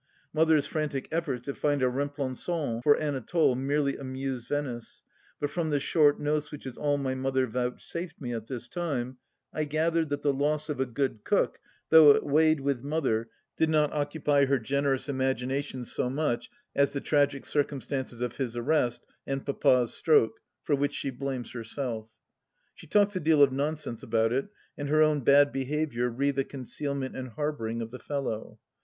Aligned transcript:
Mother's 0.33 0.65
frantic 0.65 1.07
efforts 1.11 1.45
to 1.45 1.53
find 1.53 1.83
a 1.83 1.87
remplagant 1.87 2.81
for 2.81 2.97
Anatole 2.97 3.53
merely 3.53 3.97
amuse 3.97 4.47
Venice, 4.47 5.03
but 5.39 5.51
from 5.51 5.69
the 5.69 5.79
short 5.79 6.19
notes 6.19 6.51
which 6.51 6.65
is 6.65 6.75
all 6.75 6.97
my 6.97 7.13
Mother 7.13 7.45
vouchsafed 7.45 8.19
me 8.19 8.33
at 8.33 8.47
this 8.47 8.67
time 8.67 9.17
I 9.53 9.65
gathered 9.65 10.09
that 10.09 10.23
the 10.23 10.33
loss 10.33 10.69
of 10.69 10.79
a 10.79 10.87
good 10.87 11.23
cook, 11.23 11.59
though 11.91 12.09
it 12.15 12.25
weighed 12.25 12.61
with 12.61 12.81
Mother, 12.81 13.29
did 13.55 13.69
not 13.69 13.93
occupy 13.93 14.45
her 14.45 14.57
generous 14.57 15.05
imagina 15.05 15.63
tion 15.63 15.85
so 15.85 16.09
much 16.09 16.49
as 16.75 16.93
the 16.93 16.99
tragic 16.99 17.45
circumstances 17.45 18.21
of 18.21 18.37
his 18.37 18.57
arrest 18.57 19.05
and 19.27 19.45
Papa's 19.45 19.93
stroke, 19.93 20.39
for 20.63 20.73
which 20.75 20.95
she 20.95 21.11
blames 21.11 21.51
herself. 21.51 22.09
She 22.73 22.87
talks 22.87 23.15
a 23.15 23.19
deal 23.19 23.43
of 23.43 23.51
nonsense 23.53 24.01
about 24.01 24.33
it 24.33 24.47
and 24.79 24.89
her 24.89 25.03
own 25.03 25.19
bad 25.23 25.51
behaviour 25.51 26.09
re 26.09 26.31
the 26.31 26.43
concealment 26.43 27.15
and 27.15 27.27
harbouring 27.29 27.83
of 27.83 27.91
the 27.91 27.99
fellow. 27.99 28.57